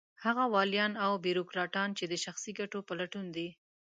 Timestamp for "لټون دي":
2.99-3.47